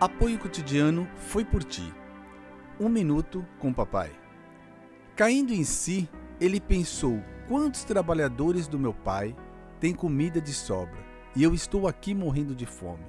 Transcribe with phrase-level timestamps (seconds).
[0.00, 1.92] Apoio cotidiano foi por ti.
[2.80, 4.10] Um minuto com papai.
[5.14, 6.08] Caindo em si,
[6.40, 9.36] ele pensou: quantos trabalhadores do meu pai
[9.78, 10.98] têm comida de sobra
[11.36, 13.04] e eu estou aqui morrendo de fome?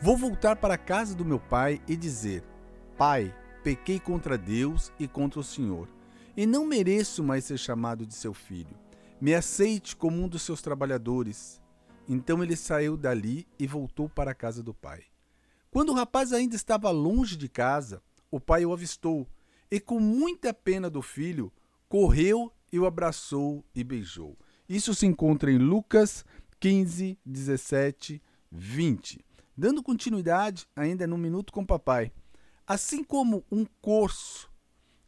[0.00, 2.44] Vou voltar para a casa do meu pai e dizer:
[2.96, 3.34] Pai,
[3.64, 5.88] pequei contra Deus e contra o Senhor,
[6.36, 8.78] e não mereço mais ser chamado de seu filho.
[9.20, 11.60] Me aceite como um dos seus trabalhadores.
[12.08, 15.10] Então ele saiu dali e voltou para a casa do pai.
[15.70, 19.26] Quando o rapaz ainda estava longe de casa, o pai o avistou
[19.70, 21.52] e, com muita pena do filho,
[21.88, 24.36] correu e o abraçou e beijou.
[24.68, 26.24] Isso se encontra em Lucas
[26.58, 29.24] 15, 17, 20.
[29.56, 32.12] Dando continuidade, ainda no Minuto com Papai.
[32.66, 34.50] Assim como um corso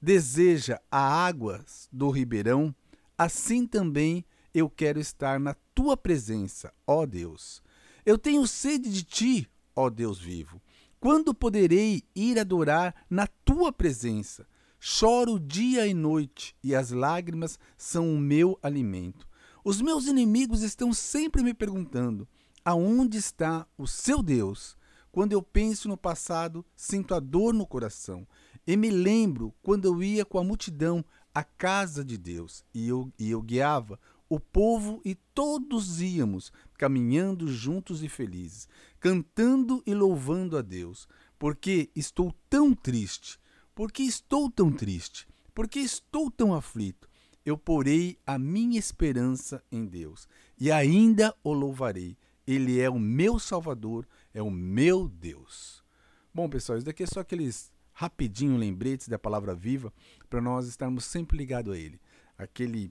[0.01, 2.75] deseja as águas do ribeirão,
[3.17, 7.62] assim também eu quero estar na tua presença, ó Deus.
[8.05, 10.61] Eu tenho sede de ti, ó Deus vivo?
[11.01, 14.47] Quando poderei ir adorar na tua presença?
[14.78, 19.28] Choro dia e noite, e as lágrimas são o meu alimento.
[19.65, 22.27] Os meus inimigos estão sempre me perguntando:
[22.65, 24.77] aonde está o seu Deus?
[25.11, 28.27] Quando eu penso no passado, sinto a dor no coração.
[28.67, 33.12] E me lembro quando eu ia com a multidão à casa de Deus e eu,
[33.19, 33.98] e eu guiava
[34.34, 38.66] o povo e todos íamos caminhando juntos e felizes,
[38.98, 41.06] cantando e louvando a Deus,
[41.38, 43.38] porque estou tão triste,
[43.75, 47.06] porque estou tão triste, porque estou tão aflito.
[47.44, 50.27] Eu porei a minha esperança em Deus
[50.58, 52.16] e ainda o louvarei.
[52.47, 55.84] Ele é o meu Salvador, é o meu Deus.
[56.33, 59.92] Bom, pessoal, isso daqui é só aqueles rapidinho lembretes da palavra viva
[60.30, 62.00] para nós estarmos sempre ligados a Ele.
[62.38, 62.91] Aquele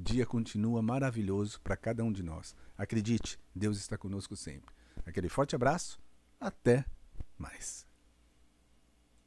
[0.00, 2.54] dia continua maravilhoso para cada um de nós.
[2.76, 4.72] Acredite, Deus está conosco sempre.
[5.04, 6.00] Aquele forte abraço,
[6.40, 6.84] até
[7.36, 7.87] mais.